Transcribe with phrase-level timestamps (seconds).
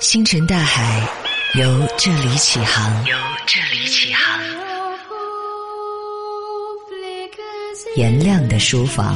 [0.00, 1.08] 星辰大海，
[1.58, 3.04] 由这里起航。
[3.04, 4.40] 由这里起航。
[7.96, 9.14] 颜亮的书房。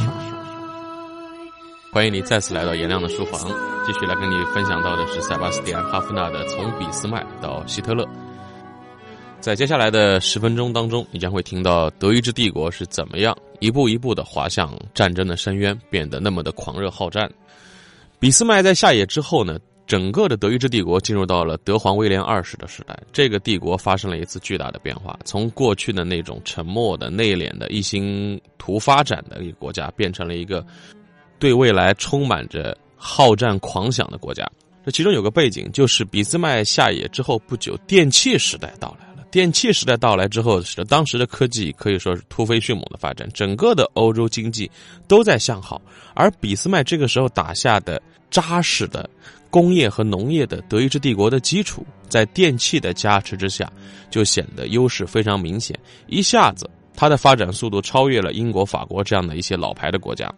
[1.92, 3.50] 欢迎你再次来到颜亮的书房，
[3.86, 8.04] 继续来跟你分享到的是塞巴斯蒂安·哈夫纳的《从俾斯麦到希特勒》。
[9.40, 17.30] 在接下来的十分钟当中，你将会听到德意志帝国是怎么样一步一步的滑向战争的深渊，变得那么的狂热好战。
[18.18, 19.58] 俾斯麦在下野之后呢，
[19.92, 22.98] 整个的德意志帝国进入到了德皇威廉二世的时代。
[23.12, 30.64] 这个帝国发生了一次巨大的变化，从过去的那种沉默的、内敛的、一心图发展的一个国家，变成了一个
[31.38, 34.50] 对未来充满着好战狂想的国家。
[34.82, 39.26] 这其中有个背景，就是俾斯麦下野之后不久，电气时代到来了。
[39.30, 44.70] 电气时代到来之后，使得当时的科技可以说是突飞迅猛的发展，整个的欧洲经济
[45.06, 45.82] 都在向好。
[46.14, 48.00] 而俾斯麦这个时候打下的
[48.30, 49.06] 扎实的
[49.52, 53.70] 工业和农业的德意志帝国的基础，在电器的加持之下，
[54.08, 60.32] 就显得优势非常明显，一下子它的发展速度超越了英国、法国这样的一些老牌的国家。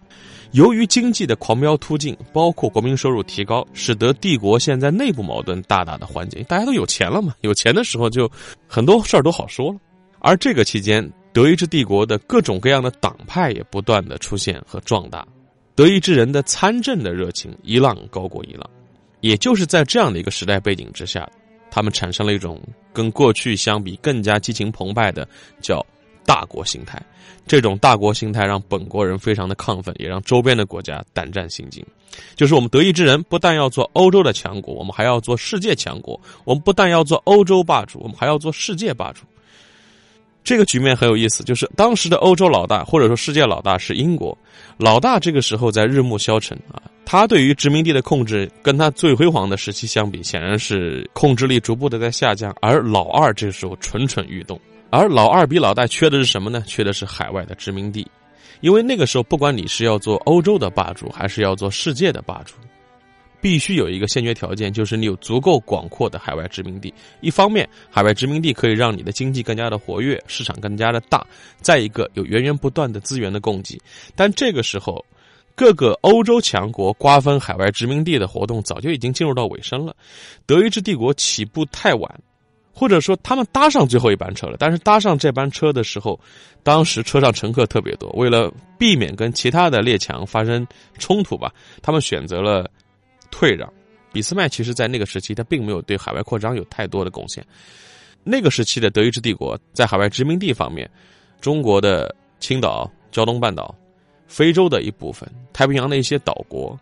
[0.50, 6.42] 由于经济的狂飙突进，包括国民收入提高，使得帝国现在内部矛盾大大的缓解。
[6.48, 8.28] 大家都有钱了嘛，有钱的时候就
[8.66, 9.78] 很多事儿都好说了。
[10.18, 15.24] 而这个期间，德意志帝国的各种各样的党派也不断的出现和壮大，
[15.76, 18.68] 德意志人的参政的热情一浪高过一浪。
[19.24, 21.26] 也就是在这样的一个时代背景之下，
[21.70, 22.60] 他们产生了一种
[22.92, 25.26] 跟过去相比更加激情澎湃的
[25.60, 25.84] 叫。
[26.26, 26.98] 大国心态，
[27.46, 31.84] 这种大国心态让本国人非常的亢奋，也让周边的国家胆战心惊。
[32.34, 36.18] 就是我们德意志人不但要做欧洲的强国，我们还要做世界强国。
[36.44, 39.20] 我们不但要做欧洲霸主，我们还要做世界霸主。
[40.44, 44.36] 这个局面很有意思，就是当时的欧洲老大或者说世界老大是英国，
[44.76, 52.54] 老大这个时候在日暮消沉啊，他对于殖民地的控制跟他最辉煌的时期相比，显然是控制力逐步的在下降。
[52.60, 54.60] 而老二这个时候蠢蠢欲动。
[54.90, 56.62] 而老二比老大缺的是什么呢？
[56.68, 58.06] 缺的是海外的殖民地，
[58.60, 62.54] 因为那个时候，不管你是要做欧洲的霸主，还是要做世界的霸主，
[63.44, 66.90] 必须有一个先决条件，就是你有足够广阔的海外殖民地。
[67.20, 71.20] 一方面，海外殖民地可以让你的经济更加的活跃，市场更加的大；
[71.60, 73.78] 再一个，有源源不断的资源的供给。
[74.16, 75.04] 但这个时候，
[75.54, 79.94] 各个欧洲强国瓜分海外殖民地的活动早就已经进入到尾声了，
[80.46, 82.20] 德意志帝国起步太晚。
[82.72, 86.18] 或者说，他们搭上最后一班车了，但是搭上这班车的时候，
[86.62, 90.66] 当时车上乘客特别多，为了避免跟其他的列强发生
[90.98, 92.68] 冲突吧，他们选择了
[93.34, 93.68] 退让。
[94.12, 97.44] 俾斯麦其实在那个时期，他并没有对海外扩张有太多的贡献。
[98.22, 100.88] 那个时期的德意志帝国在海外殖民地方面，
[101.40, 103.74] 中国的青岛、胶东半岛、
[104.28, 106.78] 非洲的一部分、太平洋的一些岛国，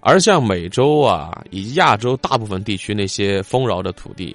[0.00, 4.34] 而像美洲啊以及亚洲大部分地区那些丰饶的土地。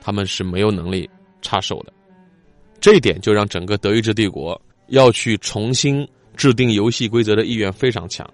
[0.00, 1.08] 他们是没有能力
[1.42, 1.92] 插手的，
[2.80, 8.28] 这一点就让整个德意志帝国要去重新制定游戏规则的意愿非常强。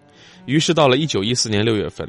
[0.47, 2.09] 于是到了一九一四年六月份，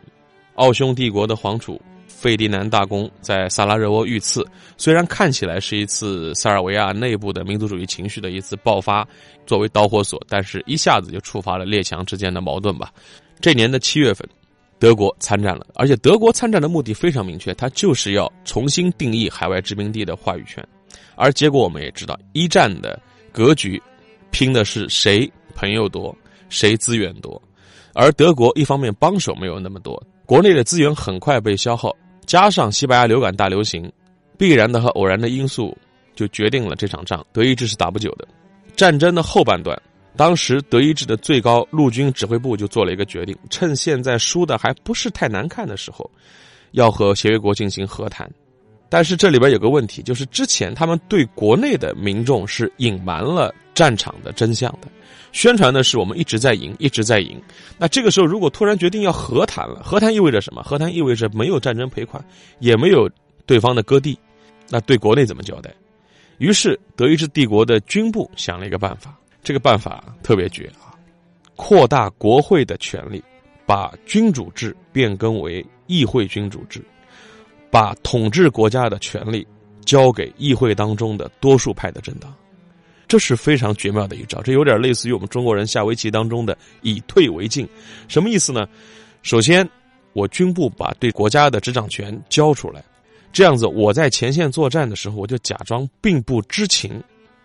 [0.56, 4.46] 奥匈帝国的皇储费迪南大公在萨拉热窝遇刺。
[4.78, 9.08] 虽然看起来是一次塞尔维亚内部的民族主义情绪的一次爆发，
[9.46, 12.92] 作为导火索，但是一下子就触发了列强之间的矛盾吧。
[13.40, 14.28] 这年的七月份。
[14.78, 20.64] 德国参战了，而且德国参战的目的非常明确，它就是要重新定义海外殖民地的话语权。
[21.16, 23.02] 而结果我们也知道，一战的
[23.32, 23.82] 格局
[24.32, 26.16] 拼的是谁朋友多，
[26.50, 27.42] 谁资源多。
[27.94, 33.92] 而德国一方面帮手没有那么多，国内的资源很快被消耗，加上西班牙流感大流行，
[34.38, 35.78] 必然的和偶然的因素
[36.16, 38.28] 就决定了这场仗德意志是打不久的。
[38.76, 39.80] 战争的后半段。
[40.18, 46.10] 当时德意志的最高陆军指挥部就做了一个决定，趁现在输的还不是太难看的时候，
[46.72, 48.32] 要和协约国进行和谈。
[48.96, 54.88] 但是这里边有个问题，就是之前他们对国内的民众是隐瞒了战场的真相的，
[55.34, 57.38] 宣传的是我们一直在赢，一直在赢。
[57.78, 60.64] 那这个时候如果突然决定要和谈了，和谈意味着什么？
[60.64, 62.24] 和谈意味着没有战争赔款，
[62.60, 63.10] 也没有
[63.46, 64.18] 对方的割地，
[64.70, 65.70] 那对国内怎么交代？
[66.38, 69.14] 于是德意志帝国的军部想了一个办法。
[69.44, 70.96] 这个办法特别绝啊！
[71.58, 73.22] 扩大国会的权利，
[73.66, 76.82] 把君主制变更为议会君主制，
[77.76, 79.46] 把统治国家的权利
[79.84, 82.34] 交给议会当中的多数派的政党，
[83.06, 84.42] 这是非常绝妙的一招。
[84.42, 87.68] 这有点类似于我们中国人下围棋当中的以退为进，
[88.08, 88.66] 什么意思呢？
[89.24, 89.70] 首先，
[90.14, 92.82] 我军部把对国家的执掌权交出来，
[93.34, 97.04] 这样子我在前线作战的时候，我就假装并不知情。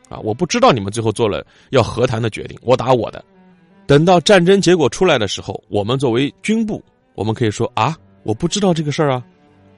[0.09, 0.17] 啊！
[0.23, 3.25] 我不知道你们最后做了要和谈的决定，我打我的。
[3.85, 6.81] 等到战争结果出来的时候，我们作为军部，
[7.17, 9.25] 我们可以说啊，我不知道这个事儿啊，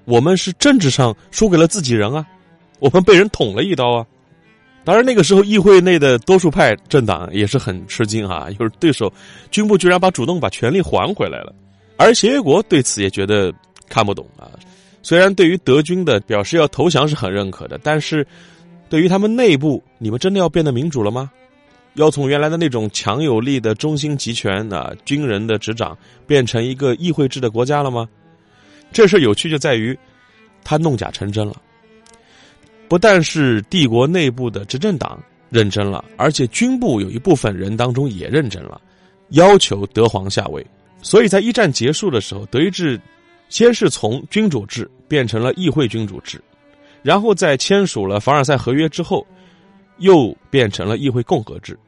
[0.05, 2.27] 我们是政治上输给了自己人啊，
[2.79, 4.07] 我们被人捅了一刀啊。
[4.85, 9.13] 当然，那个时候议会内的多数派政党也是很吃惊啊，就是对手
[9.51, 11.55] 军部居然把主动把权力还回来了，
[11.97, 13.53] 而协约国对此也觉得
[13.89, 14.51] 看不懂啊。
[15.01, 18.27] 虽然对于德军的表示要投降是很认可的，但是
[18.89, 21.31] 对于他们内部，你们真的要变得民主了吗？
[21.95, 25.97] 要从原来的那种强有力的中心集权啊，军人的执掌，
[26.27, 28.09] 变成一个议会制的国家了吗？
[28.93, 29.99] 这事有趣就在于，
[30.63, 31.61] 他弄假成真了。
[32.89, 38.81] 不但是帝国内部的执政党认真了，而且军部有一部分人当中也认真了，
[39.31, 40.65] 要求德皇下位。
[41.01, 43.01] 所以在一战结束的时候，德意志
[43.49, 46.41] 先是从君主制变成了议会君主制，
[47.03, 49.27] 然后在签署了凡尔赛合约之后。
[49.99, 51.79] 又变成了议会共和制，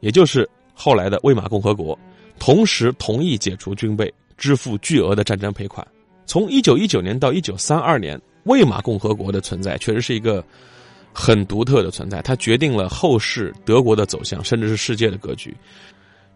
[0.00, 1.98] 也就是后来的魏玛共和国，
[2.38, 5.86] 同时同意解除军备，支付巨额的战争赔款。
[6.26, 10.44] 从一九一九年到一九三二年，魏玛共和国的存在确实是一个
[11.12, 15.54] 很独特的存在，它决定了后世德国的走向，甚至是世界的格局。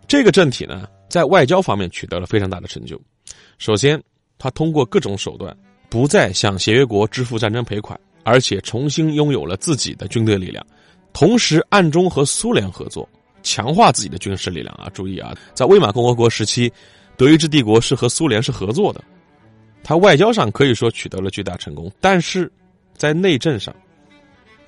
[0.06, 3.00] 这个政体呢，在外交方面取得了非常大的成就。
[3.58, 4.02] 首先，
[4.38, 5.56] 他通过各种手段，
[5.90, 10.64] 不再向协约国支付战争赔款，而且重新拥有了自己的军队力量。
[11.12, 13.08] 同时，暗中和苏联合作，
[13.42, 14.88] 强化自己的军事力量啊！
[14.94, 16.72] 注意啊，在魏玛共和国时期，
[17.16, 19.02] 德意志帝国是和苏联是合作的，
[19.82, 22.50] 他外交上可以说取得了巨大成功，但是
[22.94, 23.74] 在内政上，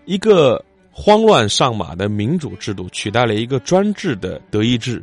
[0.07, 5.03] 一个慌乱上马的民主制度取代了一个专制的德意志。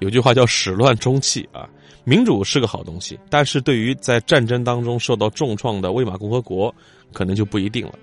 [0.00, 1.66] 有句话叫“始乱终弃”啊，
[2.04, 6.74] 民主是个好东西，但是对于在战争当中受到重创的魏玛共和国，
[7.12, 7.94] 可能就不一定了。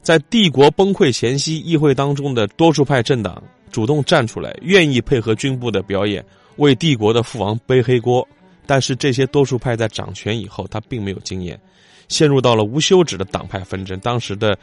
[0.00, 6.24] 在帝国崩溃前夕，议会当中的多数派政党主动站出来，愿意配合军部的表演，
[6.56, 8.26] 为帝国的父王背黑锅。
[8.68, 11.58] 但是这些多数派在掌权以后，他并没有经验，
[12.08, 13.98] 陷入到了无休止的党派纷争。
[14.00, 14.54] 当时的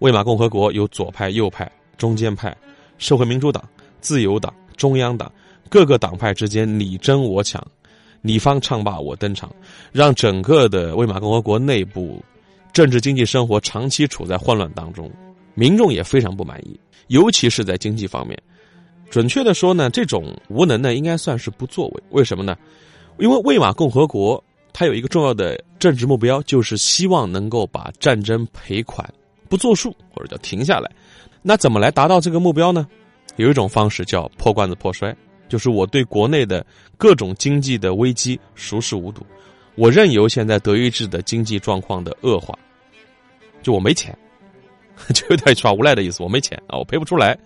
[0.00, 2.54] 魏玛共和国有左派、右派、中间派、
[2.98, 3.66] 社会民主党、
[4.02, 5.32] 自由党、中央党，
[5.70, 7.66] 各个党派之间你争我抢，
[8.20, 9.50] 你方唱罢我登场，
[9.92, 12.22] 让整个的魏玛共和国内部。
[12.70, 15.10] 政治经济生活长期处在混乱当中，
[15.54, 18.38] 民众也非常不满意，尤其是在经济方面。
[19.08, 22.02] 准确的说呢，这种无能呢，应该算是不作为。
[22.10, 22.56] 为什么呢？
[23.18, 29.08] 因为魏玛共和国它有一个重要的政治目标，就是希望能够把战争赔款
[29.48, 30.90] 不作数，或者叫停下来。
[31.42, 32.86] 那怎么来达到这个目标呢？
[33.36, 35.14] 有一种方式叫破罐子破摔，
[35.48, 36.64] 就是我对国内的
[36.96, 39.24] 各种经济的危机熟视无睹。
[39.74, 42.56] 我任由现在德意志的经济状况的恶化，
[43.62, 44.16] 就我没钱，
[45.12, 46.22] 就有点耍无赖的意思。
[46.22, 47.36] 我没钱啊，我赔不出来。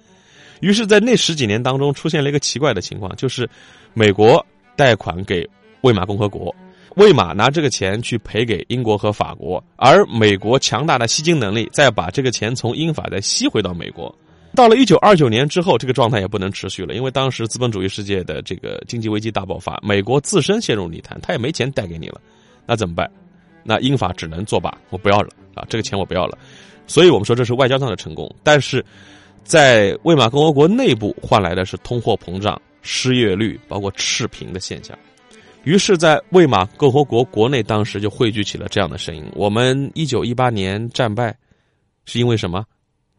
[0.60, 3.48] 于是，在那十几年当中，出现了一个奇怪的情况，就是
[3.94, 4.44] 美国
[4.76, 5.48] 贷款给
[5.82, 6.54] 魏玛共和国，
[6.96, 14.12] 魏玛拿这个钱去赔给英国和法国，而美国强大的吸金能力再把这个钱从英法再吸回到美国。
[14.54, 22.20] 到了一九二九年之后，这个状态也不能持续了，因为当时资本主义世界的这个经济危机大爆发，美国自身陷入泥潭，他也没钱贷给你了，
[22.66, 23.08] 那怎么办？
[23.62, 26.36] 那英法只能作罢，我不要了啊，这个钱我不要了。
[26.86, 28.84] 所以我们说这是外交上的成功，但是
[29.44, 34.98] 在魏玛共和国内部换来的是通货膨胀、失业率，包括赤贫的现象。
[35.64, 41.36] 于是，在魏玛共和国国内，当时就汇聚起了这样的声音：我们一九一八年战败，
[42.04, 42.64] 是因为什么？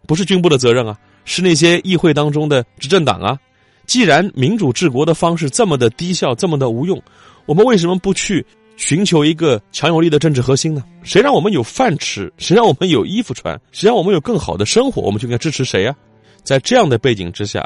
[0.07, 0.97] 不是军部的责任啊。
[1.25, 3.37] 是那些议会当中的执政党啊！
[3.85, 6.99] 既然民主治国的方式这么的低效，这么的无用，
[7.45, 8.43] 我们为什么不去
[8.77, 10.83] 寻求一个强有力的政治核心呢？
[11.03, 12.33] 谁让我们有饭吃？
[12.39, 13.59] 谁让我们有衣服穿？
[13.71, 15.03] 谁让我们有更好的生活？
[15.03, 15.95] 我们就应该支持谁呀？
[16.43, 17.63] 在这样的背景之下，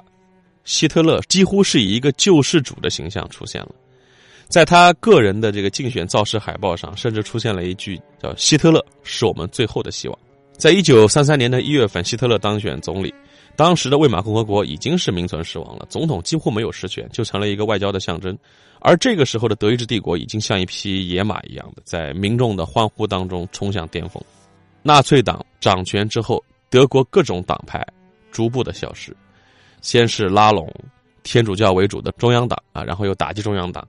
[0.66, 3.70] 希特勒几乎是以一个救世主的形象出现了。
[4.48, 10.18] 在他个人的这个竞选造势海报上，甚至出现了一句叫“希特勒是我们最后的希望”。
[10.58, 13.14] 在一九三三年的一月份，希特勒当选总理。
[13.56, 18.38] 当时的魏玛共和国已经是名存实亡了，总统几乎没有实权，就成了一个外交的象征。
[18.80, 24.22] 而这个时候的德意志帝国已经像一匹野马一样的，在民众的欢呼当中冲向巅峰。
[24.82, 27.86] 纳粹党掌权之后，德国各种党派
[28.32, 29.16] 逐步的消失，
[29.82, 30.68] 先是拉拢
[31.22, 33.88] 天主教为主的中央党啊，然后又打击中央党，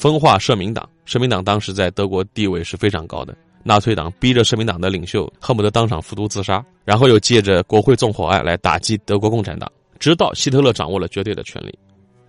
[0.00, 0.88] 分化社民党。
[1.04, 3.36] 社民党当时在德国地位是非常高的。
[3.62, 11.78] 纳粹党逼着社民党的领袖恨不得当场服毒自杀，然后又借着国会纵火案来打击德国共产党，直到希特勒掌握了绝对的权力。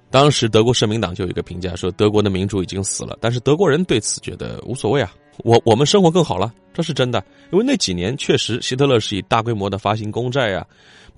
[0.10, 3.18] 当时德国社民党就有一个评价说，德国的民主已经死了。
[3.22, 7.24] 但是德国人对此觉得无所谓啊，我我们生活更好了，这是真的。
[7.54, 10.68] 因为那几年确实希特勒是以大规模的发行公债呀，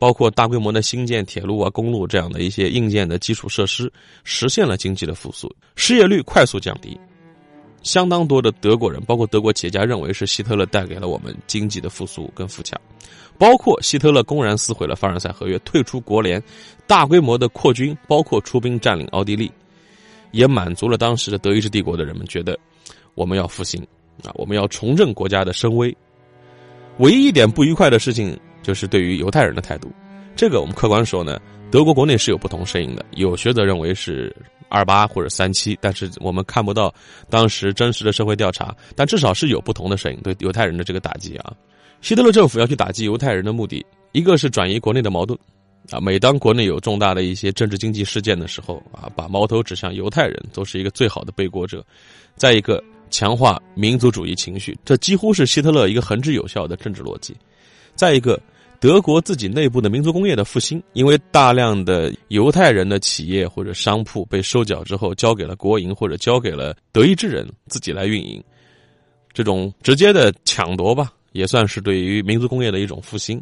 [0.03, 3.89] 包括大规模的新建铁路啊、公路这样的一些硬件的基础设施，
[4.25, 6.99] 实现了经济的复苏，失业率快速降低。
[7.83, 12.77] 相当多的德国人，包括德国企业家，认为是希特勒带给了我们经济的复苏跟富强。
[13.37, 16.43] 包括希特勒公然撕毁了凡尔赛合约，退出国联，
[16.85, 19.49] 大规模的扩军，包括出兵占领奥地利，
[20.31, 22.59] 也满足了当时的德意志帝国的人们觉得
[23.15, 23.81] 我们要复兴
[24.21, 25.95] 啊，我们要重振国家的声威。
[26.97, 29.91] 唯一一点不愉快的事情就是对于犹太人的态度。
[30.35, 31.39] 这个我们客观说呢，
[31.69, 34.35] 德国国内是有不同声音的，有学者认为是
[34.67, 36.91] 二八或者三七，但是我们看不到
[37.29, 41.53] 当时真实的社会调查，但至少是有不同的声音对犹太人的这个打击啊。
[42.01, 45.37] 希特勒政府要去打击犹太人的目的，一个是转移国内的矛盾，
[45.91, 51.79] 啊，每当国内有重大的一些政治经济事件的时候，啊，把矛头指向犹太人，都是一个最好的背锅者；
[52.35, 57.33] 再一个，强化民族主义情绪，这几乎是希特勒一个行之有效的政治逻辑；
[57.95, 58.37] 再一个，
[58.83, 68.43] 德国自己内部的民族工业的复兴，因为大量的犹太人的企业或者商铺被收缴之后，交给了国营或者交给了德意志人自己来运营，
[69.31, 71.13] 这种直接的抢夺吧。
[71.31, 73.41] 也算是对于民族工业的一种复兴，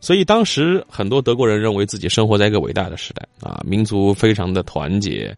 [0.00, 5.32] 所以当时很多德国人认为自己生活在一个伟大的时代啊，民族非常的团结，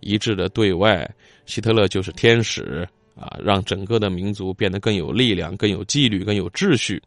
[0.00, 1.06] 一致的对外，
[1.44, 2.88] 希特勒就是天使
[3.20, 7.02] 啊，让整个的民族变得更有力量、更有纪律、更有秩序。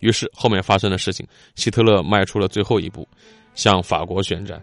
[0.00, 3.06] 于是后面发生的事情，希特勒迈出了最后一步，
[3.54, 4.60] 向法国宣战，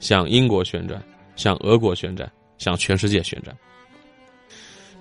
[0.00, 1.02] 向英国宣战，
[1.34, 3.56] 向俄国宣战，向全世界宣战。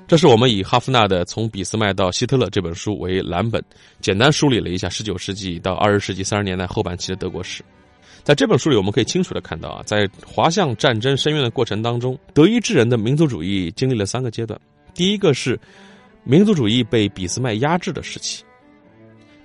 [0.07, 3.63] 这是我们以哈夫纳的《从俾斯麦到希特勒》这本书为蓝本，
[4.01, 7.63] 简单梳理了一下十九世纪到二十世纪三十年代后半期的德国史。
[8.23, 14.59] 在这本书里，我们可以清楚的看到啊，在滑向战争深渊的过程当中，德意志人的民族主义经历了三个阶段：
[14.93, 15.59] 第一个是
[16.23, 18.43] 民族主义被俾斯麦压制的时期；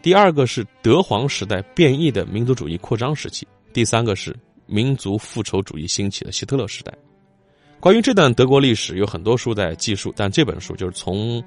[0.03, 4.35] 第二个是德皇时代变异的民族主义扩张时期；第三个是
[4.67, 6.93] 民族复仇主义兴起的希特勒时代。
[7.79, 11.43] 关于这段德国历史，有很多书在记述，但这本书就是从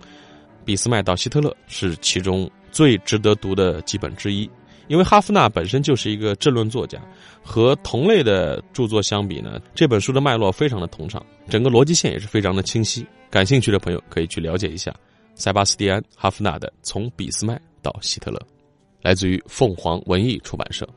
[0.63, 4.49] 俾斯麦到希特勒是其中最值得读的几本之一。
[4.87, 6.99] 因为哈夫纳本身就是一个政论作家，
[7.41, 13.05] 和同类的著作相比呢，这本书的脉络非常的通畅，整个逻辑线也是非常的清晰。
[13.31, 14.93] 感兴趣的朋友可以去了解一下
[15.35, 18.39] 塞巴斯蒂安·哈夫纳的《从俾斯麦到希特勒》，
[19.03, 20.87] 来自于凤凰文艺出版社。